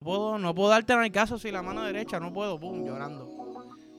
[0.00, 3.28] puedo, no puedo darte en el caso si la mano derecha, no puedo, pum, llorando.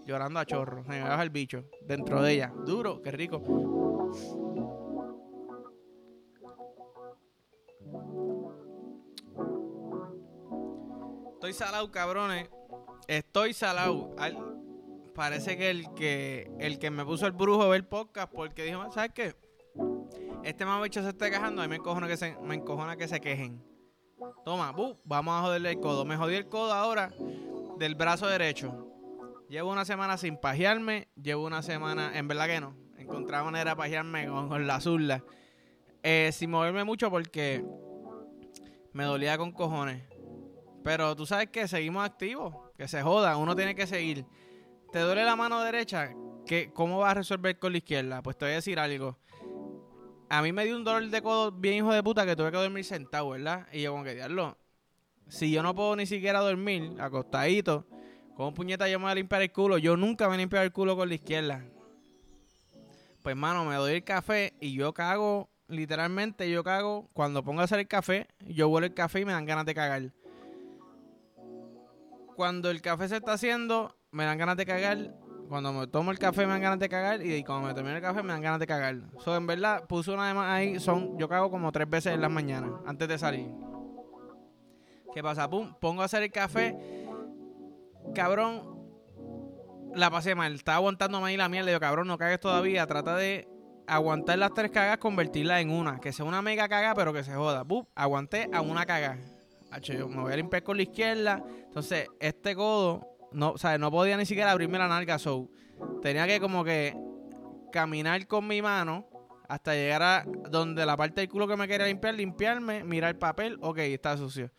[0.05, 0.83] Llorando a chorro.
[0.87, 2.51] Me baja el bicho dentro de ella.
[2.65, 3.41] Duro, qué rico.
[11.33, 12.49] Estoy salado, cabrones.
[13.07, 14.15] Estoy salado.
[15.13, 18.91] parece que el que el que me puso el brujo a ver podcast porque dijo,
[18.91, 19.35] ¿sabes qué?
[20.43, 23.21] Este mamabicho se está quejando, a mí me encojona que se, me encojona que se
[23.21, 23.70] quejen.
[24.45, 24.73] Toma,
[25.05, 26.05] vamos a joderle el codo.
[26.05, 27.11] Me jodí el codo ahora
[27.77, 28.87] del brazo derecho.
[29.49, 31.09] Llevo una semana sin pajearme.
[31.21, 32.75] Llevo una semana, en verdad que no.
[32.97, 35.23] Encontré manera de pajearme con, la zurda.
[36.03, 37.63] Eh, sin moverme mucho porque
[38.93, 40.03] me dolía con cojones.
[40.83, 42.55] Pero tú sabes que seguimos activos.
[42.77, 43.37] Que se joda.
[43.37, 44.25] Uno tiene que seguir.
[44.91, 46.13] ¿Te duele la mano derecha?
[46.45, 48.21] ¿Qué, ¿Cómo vas a resolver con la izquierda?
[48.21, 49.17] Pues te voy a decir algo
[50.31, 52.57] a mí me dio un dolor de codo bien hijo de puta que tuve que
[52.57, 53.67] dormir sentado, ¿verdad?
[53.73, 54.57] Y yo como que diablo,
[55.27, 57.85] si yo no puedo ni siquiera dormir acostadito,
[58.37, 59.77] con puñeta yo me voy a limpiar el culo.
[59.77, 61.65] Yo nunca me he limpiado el culo con la izquierda.
[63.21, 67.65] Pues mano, me doy el café y yo cago, literalmente yo cago, cuando pongo a
[67.65, 70.13] hacer el café, yo huelo el café y me dan ganas de cagar.
[72.37, 75.13] Cuando el café se está haciendo, me dan ganas de cagar
[75.51, 78.01] cuando me tomo el café me dan ganas de cagar y cuando me termino el
[78.01, 78.95] café me dan ganas de cagar.
[79.19, 82.21] So, en verdad, puse una de más ahí, son, yo cago como tres veces en
[82.21, 83.49] las mañanas, antes de salir.
[85.13, 85.49] ¿Qué pasa?
[85.49, 86.73] Pum, pongo a hacer el café.
[88.15, 88.61] Cabrón,
[89.93, 90.55] la pasé mal.
[90.55, 91.67] Estaba aguantando ahí la mierda.
[91.67, 92.87] Digo, cabrón, no cagues todavía.
[92.87, 93.45] Trata de
[93.87, 95.99] aguantar las tres cagas, convertirla en una.
[95.99, 97.65] Que sea una mega caga, pero que se joda.
[97.65, 99.17] Pum, aguanté a una caga.
[99.81, 101.43] Yo me voy a limpiar con la izquierda.
[101.65, 105.49] Entonces, este codo no, o no podía ni siquiera abrirme la nalga, so
[106.01, 106.95] tenía que como que
[107.71, 109.07] caminar con mi mano
[109.47, 113.17] hasta llegar a donde la parte del culo que me quería limpiar, limpiarme, mirar el
[113.17, 114.51] papel, ok, está sucio.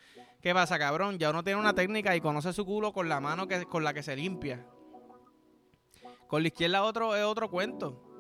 [0.43, 1.19] ¿Qué pasa, cabrón?
[1.19, 3.95] Ya uno tiene una técnica y conoce su culo con la mano que, con la
[3.95, 4.67] que se limpia.
[6.27, 8.13] Con la izquierda otro, es otro cuento.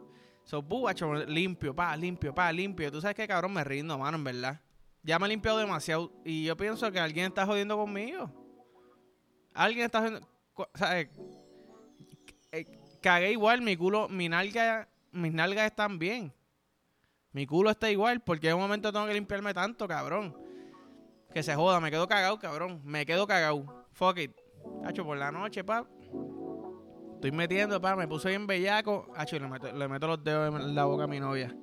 [0.44, 2.90] So, buacho, limpio, pa, limpio, pa, limpio.
[2.90, 4.60] Tú sabes que cabrón me rindo, mano, en verdad.
[5.02, 6.12] Ya me he limpiado demasiado.
[6.24, 8.30] Y yo pienso que alguien está jodiendo conmigo.
[9.52, 10.28] Alguien está jodiendo.
[10.90, 11.08] Eh,
[12.52, 12.66] eh,
[13.00, 16.32] cagué igual, mi culo, mi nalga, mis nalgas están bien.
[17.32, 20.36] Mi culo está igual, porque en un momento tengo que limpiarme tanto, cabrón.
[21.32, 22.82] Que se joda, me quedo cagado, cabrón.
[22.84, 23.86] Me quedo cagado.
[23.92, 24.36] Fuck it.
[24.84, 25.86] Hacho, por la noche, pap.
[27.14, 27.96] Estoy metiendo, pap.
[27.96, 29.10] Me puse bien bellaco.
[29.16, 31.56] Hacho, le meto, los dedos en la boca a mi novia.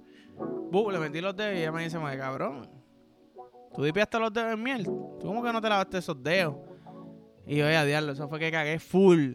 [0.91, 2.67] le metí los dedos y ella me dice, cabrón.
[3.75, 4.83] ¿Tú dipiaste los dedos en miel?
[4.85, 6.55] ¿Tú cómo que no te lavaste esos dedos?
[7.49, 9.33] Y a diablo, eso fue que cagué full.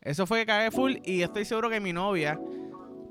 [0.00, 2.38] Eso fue que cagué full y estoy seguro que mi novia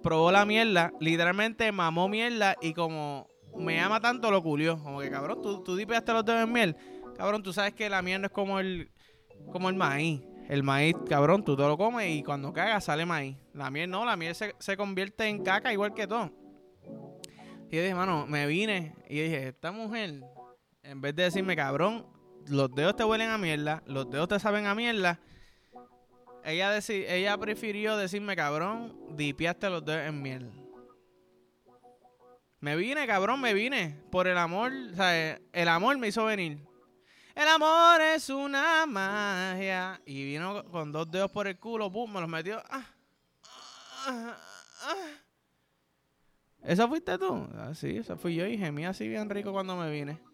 [0.01, 3.27] probó la mierda, literalmente mamó mierda y como
[3.57, 4.81] me ama tanto lo culió.
[4.81, 6.77] Como que, cabrón, tú, tú dipeaste los dedos en miel.
[7.17, 8.89] Cabrón, tú sabes que la miel no es como el,
[9.51, 10.21] como el maíz.
[10.47, 13.35] El maíz, cabrón, tú te lo comes y cuando cagas sale maíz.
[13.53, 16.31] La miel no, la miel se, se convierte en caca igual que todo.
[17.69, 20.23] Y yo dije, mano, me vine y dije, esta mujer,
[20.83, 22.05] en vez de decirme, cabrón,
[22.51, 25.19] los dedos te huelen a mierda, los dedos te saben a mierda.
[26.43, 30.51] Ella, ella prefirió decirme, cabrón, dipiaste los dedos en miel.
[32.59, 34.03] Me vine, cabrón, me vine.
[34.11, 36.59] Por el amor, o sea, el amor me hizo venir.
[37.35, 40.01] El amor es una magia.
[40.05, 42.61] Y vino con dos dedos por el culo, pum, me los metió.
[42.69, 42.85] Ah,
[44.07, 44.37] ah,
[44.83, 44.95] ah.
[46.63, 47.47] ¿Eso fuiste tú?
[47.55, 50.30] Ah, sí, eso fui yo y gemí así bien rico cuando me vine.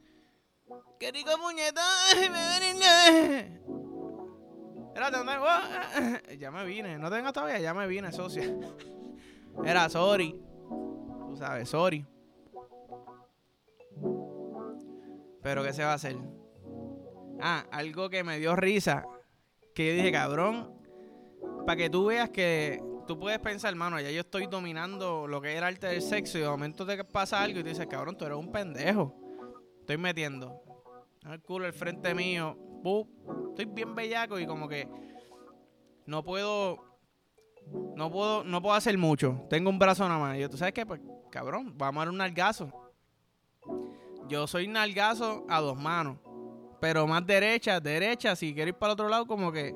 [1.00, 1.84] ¡Qué rico puñeta!
[4.96, 5.18] Espérate,
[6.40, 6.98] Ya me vine.
[6.98, 8.52] No tengo todavía, ya me vine, socia.
[9.64, 10.42] Era sorry.
[10.68, 12.04] Tú sabes, sorry.
[15.44, 16.18] Pero ¿qué se va a hacer?
[17.40, 19.06] Ah, algo que me dio risa.
[19.76, 20.74] Que yo dije, cabrón.
[21.68, 25.54] Para que tú veas que tú puedes pensar, hermano, ya yo estoy dominando lo que
[25.56, 28.26] era arte del sexo y de momento te pasa algo y tú dices, cabrón, tú
[28.26, 29.14] eres un pendejo.
[29.82, 30.64] Estoy metiendo
[31.34, 32.58] el culo al frente mío.
[33.50, 34.88] estoy bien bellaco y como que
[36.06, 36.88] no puedo
[37.96, 39.46] no puedo no puedo hacer mucho.
[39.50, 40.38] Tengo un brazo nada más.
[40.38, 40.86] Y yo, ¿tú sabes qué?
[40.86, 41.02] Pues,
[41.32, 42.72] cabrón, vamos a dar un nalgazo.
[44.30, 46.18] Yo soy nalgazo a dos manos.
[46.80, 49.74] Pero más derecha, derecha, si quiero ir para el otro lado, como que.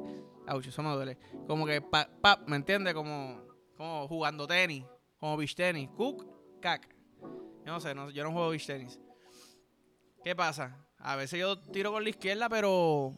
[0.48, 1.18] Auch, eso me duele.
[1.48, 2.94] Como que, pa, pa, ¿me entiendes?
[2.94, 3.42] Como,
[3.76, 4.86] como jugando tenis.
[5.20, 5.90] Como beach tenis.
[5.96, 6.26] Cook,
[6.62, 6.88] cac.
[7.66, 9.00] Yo no sé, no, yo no juego beach tenis.
[10.24, 10.78] ¿Qué pasa?
[11.04, 13.14] A veces yo tiro con la izquierda, pero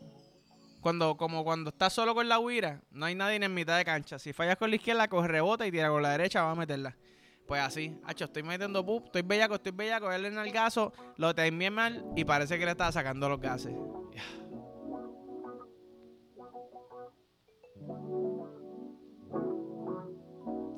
[0.82, 4.20] cuando como cuando estás solo con la guira, no hay nadie en mitad de cancha.
[4.20, 6.96] Si fallas con la izquierda, coge rebota y tira con la derecha, va a meterla.
[7.48, 11.36] Pues así, hacho, estoy metiendo pup, estoy bellaco, estoy bellaco, él en el gaso, lo
[11.36, 13.74] terminé mal y parece que le estaba sacando los gases.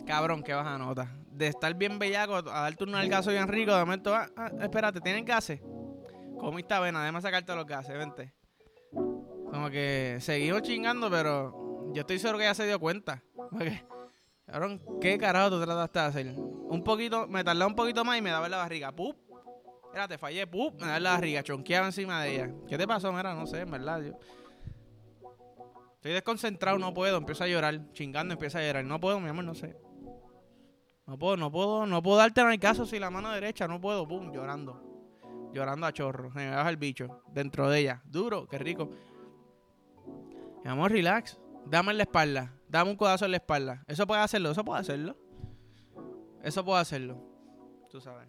[0.08, 1.12] Cabrón, qué baja nota.
[1.32, 5.02] De estar bien bellaco a darte un algazo bien rico, de momento, ah, ah, espérate,
[5.02, 5.60] ¿tienen gases?
[6.40, 8.34] Comiste avena, déjame sacarte los gases, vente.
[8.92, 13.24] Como que seguimos chingando, pero yo estoy seguro que ya se dio cuenta.
[14.46, 16.36] cabrón, ¿qué carajo tú trataste de hacer?
[16.38, 18.92] Un poquito, me tardé un poquito más y me daba en la barriga.
[18.92, 19.16] ¡Pup!
[19.86, 20.74] Espérate, fallé, ¡pup!
[20.74, 22.54] Me daba en la barriga, chonqueaba encima de ella.
[22.68, 23.12] ¿Qué te pasó?
[23.14, 24.02] Mira, no sé, en verdad.
[24.02, 24.20] Yo...
[25.96, 27.92] Estoy desconcentrado, no puedo, empiezo a llorar.
[27.94, 28.86] Chingando, empiezo a llorar.
[28.86, 29.76] No puedo, mi amor, no sé.
[31.08, 33.80] No puedo, no puedo, no puedo darte en el caso si la mano derecha, no
[33.80, 34.85] puedo, pum, llorando.
[35.56, 36.34] Llorando a chorro.
[36.34, 38.02] Se me baja el bicho dentro de ella.
[38.04, 38.90] Duro, qué rico.
[40.66, 41.40] Mi amor, relax.
[41.66, 42.54] Dame en la espalda.
[42.68, 43.82] Dame un codazo en la espalda.
[43.88, 45.16] Eso puede hacerlo, eso puede hacerlo.
[46.44, 47.24] Eso puede hacerlo.
[47.90, 48.28] Tú sabes.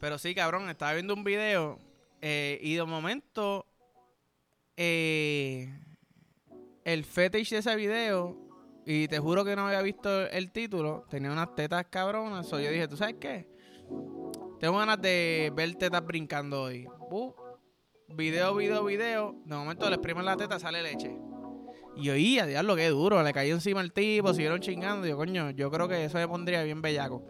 [0.00, 1.78] Pero sí, cabrón, estaba viendo un video
[2.20, 3.64] eh, y de momento
[4.76, 5.72] eh,
[6.82, 8.36] el fetish de ese video,
[8.84, 12.48] y te juro que no había visto el título, tenía unas tetas cabronas.
[12.48, 13.59] So yo dije, ¿tú sabes qué?
[14.60, 16.86] Tengo ganas de ver tetas brincando hoy.
[18.08, 19.34] Video, video, video.
[19.44, 21.16] De momento le exprimen la teta, sale leche.
[21.96, 23.22] Y oía, diablo, qué duro.
[23.22, 25.06] Le cayó encima el tipo, siguieron chingando.
[25.06, 27.22] Yo, coño, yo creo que eso me pondría bien bellaco.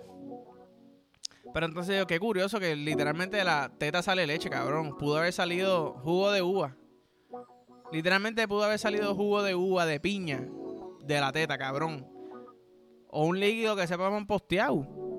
[1.52, 4.96] Pero entonces, yo, qué curioso que literalmente de la teta sale leche, cabrón.
[4.96, 6.76] Pudo haber salido jugo de uva.
[7.92, 10.48] Literalmente pudo haber salido jugo de uva, de piña,
[11.04, 12.06] de la teta, cabrón.
[13.08, 15.09] O un líquido que sepa posteado.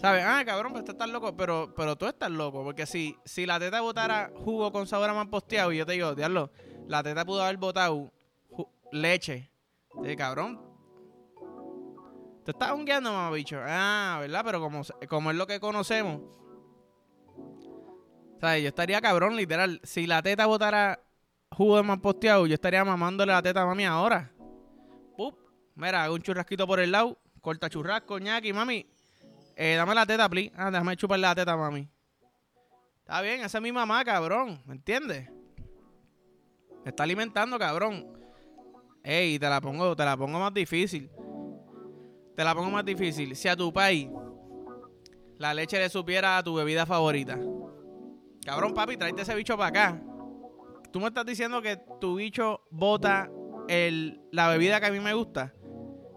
[0.00, 0.24] ¿Sabes?
[0.26, 1.36] Ah, cabrón, pues tú estás loco.
[1.36, 2.62] Pero, pero tú estás loco.
[2.62, 6.14] Porque si, si la teta botara jugo con sabor a posteado, y yo te digo,
[6.14, 6.50] diablo,
[6.86, 8.12] la teta pudo haber botado
[8.92, 9.50] leche.
[10.04, 10.60] Sí, cabrón.
[12.44, 13.58] Te estás hungueando, mamá bicho.
[13.60, 14.42] Ah, ¿verdad?
[14.44, 16.20] Pero como, como es lo que conocemos.
[18.40, 18.62] ¿Sabes?
[18.62, 19.80] Yo estaría cabrón, literal.
[19.82, 21.00] Si la teta botara
[21.50, 24.30] jugo de más posteado, yo estaría mamándole la teta a mami ahora.
[25.16, 25.38] Pup,
[25.74, 28.86] mira, hago un churrasquito por el lado, corta churrasco, ñaki, mami.
[29.56, 30.52] Eh, dame la teta, please.
[30.54, 31.88] Ah, déjame chuparle la teta, mami.
[33.00, 34.62] Está bien, esa es mi mamá, cabrón.
[34.66, 35.28] ¿Me entiendes?
[36.84, 38.06] Me está alimentando, cabrón.
[39.02, 41.10] Ey, te la pongo, te la pongo más difícil.
[42.36, 43.34] Te la pongo más difícil.
[43.34, 44.08] Si a tu país
[45.38, 47.38] la leche le supiera a tu bebida favorita.
[48.44, 50.02] Cabrón, papi, tráete ese bicho para acá
[50.96, 53.30] tú me estás diciendo que tu bicho bota
[53.68, 55.52] el, la bebida que a mí me gusta.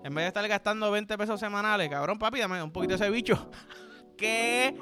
[0.03, 3.09] En vez de estar gastando 20 pesos semanales, cabrón, papi, dame un poquito de ese
[3.09, 3.49] bicho.
[4.17, 4.77] ¿Qué?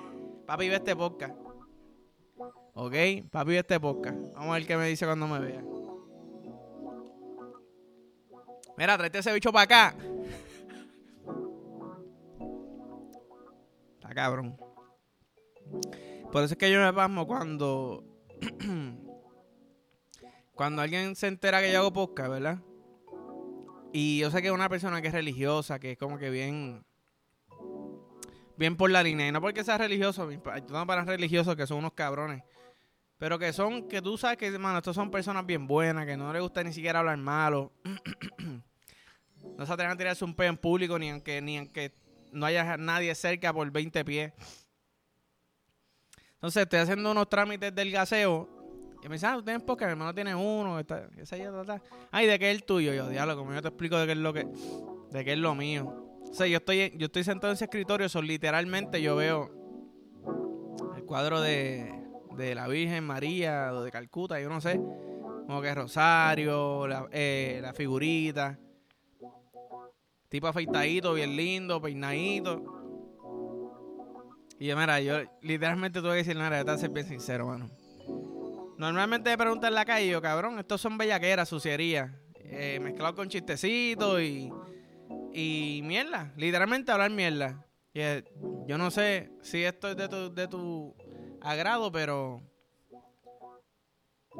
[0.45, 1.35] Papi, ve este podcast.
[2.73, 2.93] ¿Ok?
[3.31, 4.17] Papi, ve este podcast.
[4.33, 5.63] Vamos a ver qué me dice cuando me vea.
[8.77, 9.95] Mira, tráete ese bicho para acá.
[13.95, 14.55] Está cabrón.
[16.31, 18.03] Por eso es que yo me pasmo cuando
[20.53, 22.59] cuando alguien se entera que yo hago podcast, ¿verdad?
[23.99, 26.85] Y yo sé que es una persona que es religiosa, que es como que bien.
[28.55, 29.27] Bien por la línea.
[29.27, 30.29] Y no porque sea religioso,
[30.69, 32.43] no para religiosos que son unos cabrones.
[33.17, 36.31] Pero que son, que tú sabes que, hermano, estos son personas bien buenas, que no
[36.31, 37.73] les gusta ni siquiera hablar malo.
[39.57, 41.91] no se atreven a tirarse un peo en público, ni aunque, ni aunque
[42.31, 44.31] no haya nadie cerca por 20 pies.
[46.35, 48.56] Entonces, estoy haciendo unos trámites del gaseo
[49.01, 51.07] y me dice, ah, tú tienes podcast, mi hermano tiene uno, está,
[52.11, 52.93] Ay, ¿de qué es el tuyo?
[52.93, 54.47] Yo, diálogo, como yo te explico de qué es lo que,
[55.11, 55.85] de qué es lo mío.
[56.29, 59.51] O sea, yo estoy, yo estoy sentado en ese escritorio, son literalmente yo veo
[60.95, 61.93] el cuadro de,
[62.35, 67.59] de la Virgen María o de Calcuta, yo no sé, como que Rosario, la, eh,
[67.61, 68.59] la figurita,
[70.27, 72.73] tipo afeitadito, bien lindo, peinadito.
[74.59, 77.69] Y yo, mira, yo literalmente tuve que decir, yo te ser bien sincero, mano.
[78.77, 82.21] Normalmente me preguntan en la calle, yo, cabrón, estos son bellaqueras, suciería.
[82.35, 84.51] Eh, mezclado con chistecitos y,
[85.33, 86.31] y mierda.
[86.37, 87.65] Literalmente hablar mierda.
[87.93, 88.01] Y,
[88.67, 90.95] yo no sé si esto es de tu, de tu
[91.41, 92.41] agrado, pero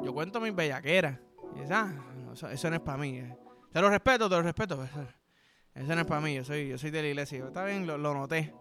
[0.04, 1.18] yo cuento mis bellaqueras.
[1.56, 1.92] Y ah,
[2.32, 3.18] eso, no es para mí.
[3.18, 3.36] Eh.
[3.72, 4.84] Te lo respeto, te lo respeto.
[5.74, 7.44] Eso, no es para mí, yo soy, yo soy de la iglesia.
[7.44, 8.54] Está bien, lo, noté.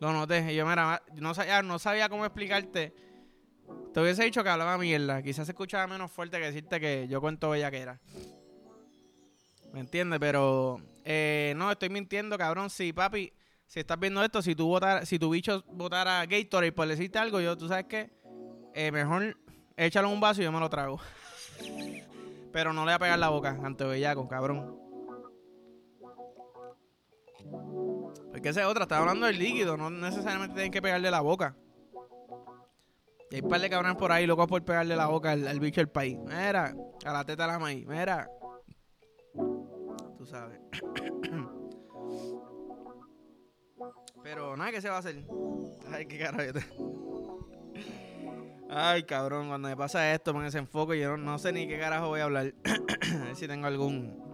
[0.00, 0.52] Lo noté.
[0.52, 3.07] Y yo, mira, no sabía, no sabía cómo explicarte
[3.98, 5.20] te hubiese dicho que hablaba mierda.
[5.22, 7.98] Quizás se escuchaba menos fuerte que decirte que yo cuento bellaquera.
[9.72, 10.20] ¿Me entiendes?
[10.20, 12.70] Pero eh, no, estoy mintiendo, cabrón.
[12.70, 13.32] Si, papi,
[13.66, 17.58] si estás viendo esto, si tú si tu bicho votara Gatorade por decirte algo, yo,
[17.58, 18.12] tú sabes qué,
[18.72, 19.36] eh, mejor
[19.76, 21.00] échalo un vaso y yo me lo trago.
[22.52, 24.78] Pero no le voy a pegar la boca ante bellaco, cabrón.
[28.30, 31.56] Porque esa es otra, estaba hablando del líquido, no necesariamente tienen que pegarle la boca.
[33.30, 35.80] Y hay un par de cabrones por ahí locos por pegarle la boca al, bicho
[35.80, 36.16] del país.
[36.18, 37.86] Mira, a la teta de la maíz.
[37.86, 38.30] Mira.
[40.16, 40.58] tú sabes.
[44.22, 45.24] Pero nada que se va a hacer.
[45.92, 46.58] Ay, qué carajo.
[48.70, 52.08] Ay, cabrón, cuando me pasa esto, me desenfoco y yo no, sé ni qué carajo
[52.08, 52.52] voy a hablar.
[52.64, 54.28] a ver si tengo algún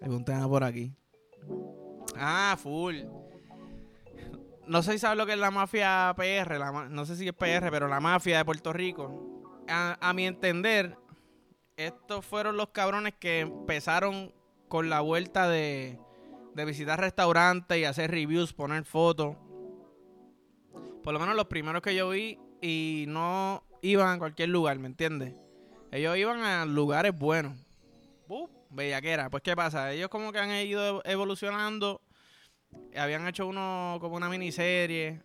[0.00, 0.94] algún tema por aquí.
[2.16, 2.96] Ah, full.
[4.66, 6.58] No sé si sabes lo que es la mafia PR,
[6.90, 9.42] no sé si es PR, pero la mafia de Puerto Rico.
[9.68, 10.96] A, mi entender,
[11.76, 14.32] estos fueron los cabrones que empezaron
[14.68, 15.98] con la vuelta de,
[16.54, 19.36] de visitar restaurantes y hacer reviews, poner fotos.
[21.02, 24.86] Por lo menos los primeros que yo vi y no iban a cualquier lugar, ¿me
[24.86, 25.34] entiendes?
[25.92, 27.58] Ellos iban a lugares buenos.
[28.28, 29.30] Uh, bellaquera.
[29.30, 29.92] Pues, ¿qué pasa?
[29.92, 32.00] Ellos como que han ido evolucionando.
[32.96, 35.22] Habían hecho uno como una miniserie.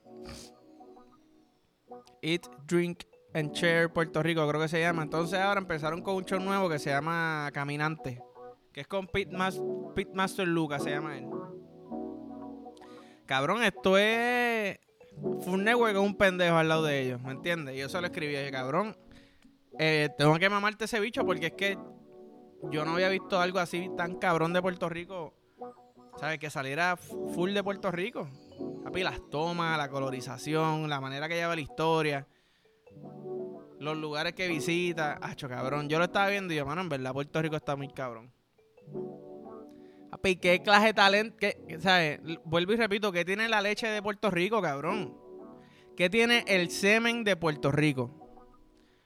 [2.21, 3.03] Eat, Drink
[3.33, 5.03] and Share Puerto Rico, creo que se llama.
[5.03, 8.21] Entonces ahora empezaron con un show nuevo que se llama Caminante.
[8.73, 9.29] Que es con Pit,
[9.95, 11.27] Pit Master Lucas, se llama él.
[13.25, 14.79] Cabrón, esto es
[15.41, 17.75] Food Network es un pendejo al lado de ellos, ¿me entiendes?
[17.75, 18.95] Y yo se lo escribí, dije, cabrón,
[19.77, 21.77] eh, tengo que mamarte ese bicho porque es que
[22.71, 25.33] yo no había visto algo así tan cabrón de Puerto Rico.
[26.19, 26.37] ¿Sabes?
[26.37, 28.27] Que saliera full de Puerto Rico.
[28.83, 32.27] Papi, las tomas, la colorización, la manera que lleva la historia,
[33.79, 35.17] los lugares que visita.
[35.21, 35.87] Hacho, cabrón.
[35.87, 38.33] Yo lo estaba viendo y yo, mano, en verdad, Puerto Rico está muy cabrón.
[40.11, 41.47] Papi, qué clase de talento.
[41.79, 42.19] ¿Sabes?
[42.43, 45.17] Vuelvo y repito, ¿qué tiene la leche de Puerto Rico, cabrón?
[45.95, 48.15] ¿Qué tiene el semen de Puerto Rico?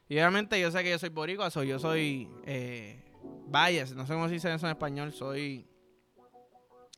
[0.09, 3.03] Y obviamente yo sé que yo soy boricua, soy, yo soy eh,
[3.95, 5.67] no sé cómo se dice eso en español, soy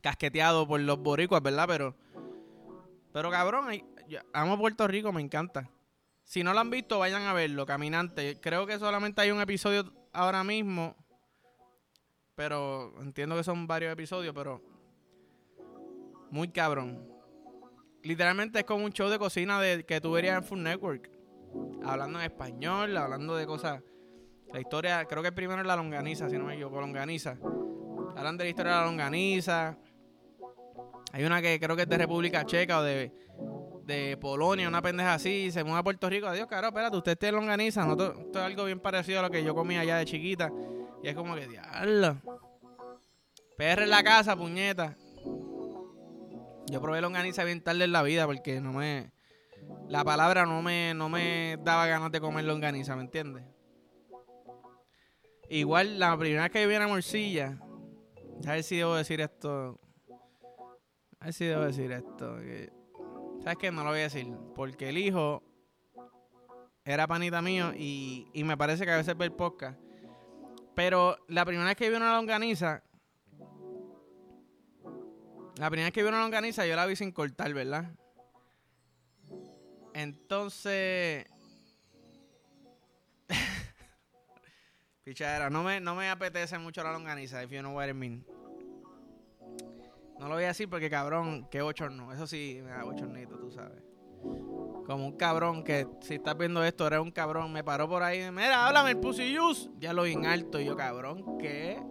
[0.09, 1.65] casqueteado por los boricuas, ¿verdad?
[1.67, 1.95] Pero,
[3.11, 3.67] pero cabrón,
[4.33, 5.69] amo Puerto Rico, me encanta.
[6.23, 8.39] Si no lo han visto, vayan a verlo, Caminante.
[8.39, 10.95] Creo que solamente hay un episodio ahora mismo
[12.35, 14.61] pero entiendo que son varios episodios, pero
[16.29, 17.07] muy cabrón.
[18.03, 21.09] Literalmente es como un show de cocina de, que tú verías en Food Network.
[21.83, 23.81] Hablando en español, hablando de cosas.
[24.53, 27.37] La historia, creo que primero es la longaniza, si no me equivoco, longaniza.
[28.15, 29.77] Hablan de la historia de la longaniza.
[31.15, 33.09] Hay una que creo que es de República Checa o de,
[33.85, 36.27] de Polonia, una pendeja así, se mueve a Puerto Rico.
[36.27, 37.85] Adiós, caro, espérate, usted tiene longaniza.
[37.85, 40.51] No, esto es algo bien parecido a lo que yo comía allá de chiquita.
[41.01, 42.17] Y es como que, diablo.
[43.57, 44.97] PR en la casa, puñeta.
[46.69, 49.13] Yo probé longaniza bien tarde en la vida porque no me.
[49.87, 53.45] La palabra no me, no me daba ganas de comer longaniza, ¿me entiendes?
[55.49, 57.57] Igual la primera vez que yo vi una morcilla.
[58.45, 59.79] A ver si debo decir esto.
[61.19, 62.37] A ver si debo decir esto.
[63.41, 63.71] ¿Sabes qué?
[63.71, 64.27] No lo voy a decir.
[64.55, 65.43] Porque el hijo
[66.83, 69.79] era panita mío y, y me parece que a veces ve el podcast.
[70.75, 72.83] Pero la primera vez que vi una longaniza,
[75.57, 77.85] la primera vez que vi una longaniza yo la vi sin cortar, ¿verdad?
[79.93, 81.25] Entonces,
[85.05, 88.25] pichadera, no me, no me apetece mucho la longaniza, if you know what I mean.
[90.19, 92.11] No lo voy a decir porque cabrón, qué bochorno.
[92.13, 93.83] Eso sí, me da bochornito, tú sabes.
[94.85, 97.51] Como un cabrón que, si estás viendo esto, eres un cabrón.
[97.51, 98.29] Me paró por ahí.
[98.31, 99.69] Mira, háblame el pussy juice.
[99.77, 100.59] Ya lo vi en alto.
[100.59, 101.81] Y yo, cabrón, ¿qué?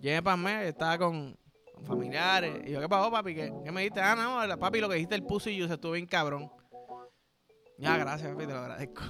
[0.00, 1.36] Llegué para mí, estaba con,
[1.84, 2.62] familiares.
[2.66, 3.34] Y yo, ¿qué pasó, papi?
[3.34, 4.00] ¿Qué, me dijiste?
[4.00, 6.50] Ah, no, papi, lo que dijiste el pussy juice estuvo bien cabrón.
[7.78, 9.02] Ya, gracias, papi, te lo agradezco.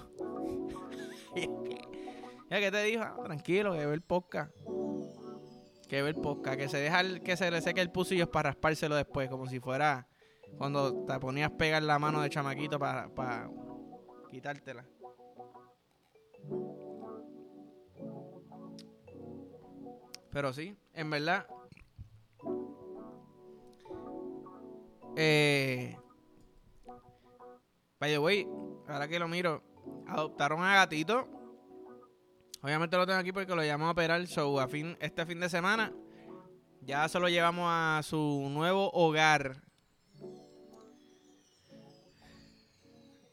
[2.50, 3.02] ya, ¿qué te dijo?
[3.02, 4.52] Ah, tranquilo, que ve el podcast.
[5.88, 6.58] Que ve el podcast.
[6.58, 10.06] Que se deja que se le seque el juice para raspárselo después, como si fuera
[10.58, 13.50] cuando te ponías pegar la mano de chamaquito para, para
[14.30, 14.84] quitártela.
[20.30, 21.46] Pero sí, en verdad.
[25.16, 25.96] Eh,
[27.98, 28.46] by the way,
[28.86, 29.62] ahora que lo miro,
[30.06, 31.35] adoptaron a gatito.
[32.62, 34.26] Obviamente lo tengo aquí porque lo llamamos a operar.
[34.26, 35.92] So, a fin, este fin de semana
[36.86, 39.56] ya se lo llevamos a su nuevo hogar.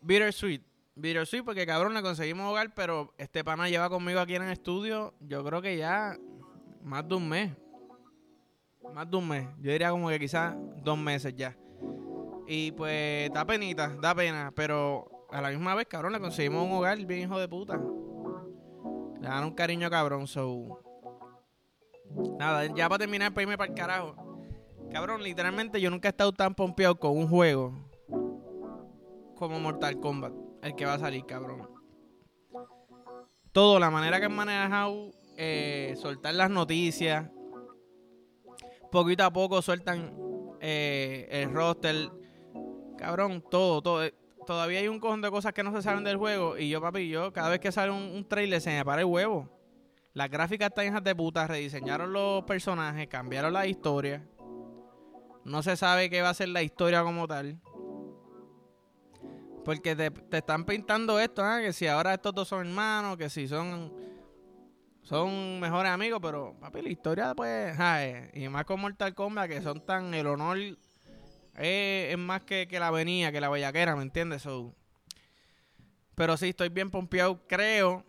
[0.01, 0.61] Bittersweet.
[0.95, 5.13] Bittersweet porque cabrón le conseguimos hogar, pero este pana lleva conmigo aquí en el estudio,
[5.21, 6.17] yo creo que ya
[6.81, 7.51] más de un mes.
[8.93, 9.47] Más de un mes.
[9.59, 11.55] Yo diría como que quizás dos meses ya.
[12.47, 16.73] Y pues da penita, da pena, pero a la misma vez, cabrón, le conseguimos un
[16.73, 17.79] hogar bien hijo de puta.
[19.23, 20.81] Le dan un cariño cabrón, so.
[22.37, 24.15] Nada, ya para terminar, para irme para el carajo.
[24.91, 27.73] Cabrón, literalmente yo nunca he estado tan pompeado con un juego
[29.35, 31.69] como Mortal Kombat, el que va a salir, cabrón.
[33.53, 37.31] Todo, la manera que han manejado, eh, soltar las noticias,
[38.91, 40.15] Poquito a poco sueltan
[40.61, 42.11] eh, el roster.
[42.95, 44.03] Cabrón, todo, todo.
[44.45, 46.57] Todavía hay un cojón de cosas que no se saben del juego.
[46.57, 49.05] Y yo, papi, yo, cada vez que sale un, un trailer se me para el
[49.05, 49.49] huevo.
[50.13, 54.23] Las gráficas están hijas de puta, rediseñaron los personajes, cambiaron la historia.
[55.43, 57.59] No se sabe qué va a ser la historia como tal.
[59.65, 61.63] Porque te, están pintando esto, ¿eh?
[61.63, 63.91] que si ahora estos dos son hermanos, que si son
[65.03, 67.75] son mejores amigos, pero papi, la historia pues,
[68.33, 70.57] y más con Mortal Kombat, que son tan, el honor
[71.57, 74.47] es, más que, que, la venía, que la bellaquera, ¿me entiendes?
[76.15, 78.03] pero sí, estoy bien pompeado, creo,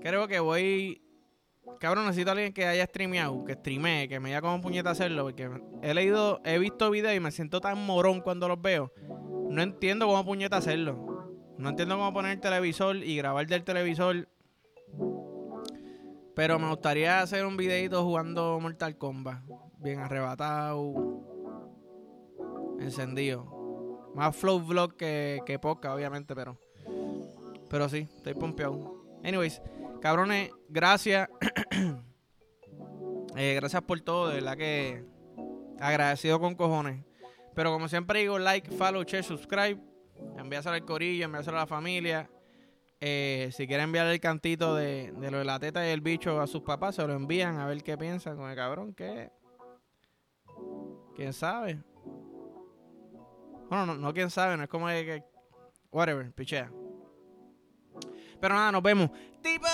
[0.00, 1.02] creo que voy,
[1.78, 5.24] cabrón, necesito a alguien que haya streameado, que streamee, que me diga como puñeta hacerlo,
[5.24, 5.48] porque
[5.82, 8.92] he leído, he visto videos y me siento tan morón cuando los veo,
[9.48, 14.28] no entiendo cómo puñeta hacerlo, no entiendo cómo poner el televisor y grabar del televisor
[16.36, 19.42] pero me gustaría hacer un videito jugando Mortal Kombat.
[19.78, 21.35] Bien arrebatado.
[22.80, 24.12] Encendido.
[24.14, 26.58] Más flow vlog que, que obviamente, pero.
[27.68, 29.04] Pero sí, estoy pompeado.
[29.24, 29.60] Anyways,
[30.00, 31.28] cabrones, gracias.
[33.38, 35.04] Eh, gracias por todo, de verdad que
[35.78, 37.04] agradecido con cojones.
[37.54, 39.78] Pero como siempre digo, like, follow, share, subscribe.
[40.38, 42.30] Envíaselo al corillo, envíaselo a la familia.
[42.98, 46.46] Eh, si quieren enviar el cantito de, lo de la teta y el bicho a
[46.46, 48.94] sus papás, se lo envían a ver qué piensan con el cabrón.
[48.94, 49.30] que
[51.14, 51.82] ¿Quién sabe?
[53.68, 55.22] Bueno, no, no quién sabe, no es como que...
[55.90, 56.70] Whatever, pichea.
[58.40, 59.10] Pero nada, nos vemos.
[59.42, 59.66] ¡Tipo!